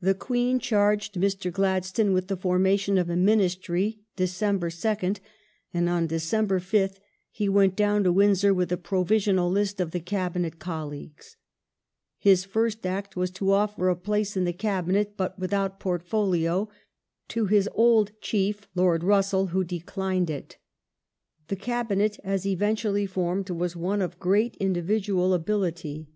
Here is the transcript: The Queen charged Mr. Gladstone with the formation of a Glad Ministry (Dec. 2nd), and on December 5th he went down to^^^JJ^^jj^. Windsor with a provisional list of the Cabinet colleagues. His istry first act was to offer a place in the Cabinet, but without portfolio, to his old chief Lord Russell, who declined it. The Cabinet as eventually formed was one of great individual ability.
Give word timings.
The 0.00 0.14
Queen 0.14 0.60
charged 0.60 1.14
Mr. 1.16 1.50
Gladstone 1.52 2.12
with 2.12 2.28
the 2.28 2.36
formation 2.36 2.96
of 2.96 3.10
a 3.10 3.14
Glad 3.16 3.24
Ministry 3.24 3.98
(Dec. 4.16 4.28
2nd), 4.68 5.18
and 5.74 5.88
on 5.88 6.06
December 6.06 6.60
5th 6.60 6.98
he 7.32 7.48
went 7.48 7.74
down 7.74 8.04
to^^^JJ^^jj^. 8.04 8.14
Windsor 8.14 8.54
with 8.54 8.70
a 8.70 8.76
provisional 8.76 9.50
list 9.50 9.80
of 9.80 9.90
the 9.90 9.98
Cabinet 9.98 10.60
colleagues. 10.60 11.38
His 12.20 12.46
istry 12.46 12.50
first 12.50 12.86
act 12.86 13.16
was 13.16 13.32
to 13.32 13.50
offer 13.50 13.88
a 13.88 13.96
place 13.96 14.36
in 14.36 14.44
the 14.44 14.52
Cabinet, 14.52 15.16
but 15.16 15.36
without 15.40 15.80
portfolio, 15.80 16.68
to 17.26 17.46
his 17.46 17.68
old 17.74 18.12
chief 18.20 18.68
Lord 18.76 19.02
Russell, 19.02 19.48
who 19.48 19.64
declined 19.64 20.30
it. 20.30 20.56
The 21.48 21.56
Cabinet 21.56 22.20
as 22.22 22.46
eventually 22.46 23.06
formed 23.06 23.50
was 23.50 23.74
one 23.74 24.02
of 24.02 24.20
great 24.20 24.54
individual 24.60 25.34
ability. 25.34 26.10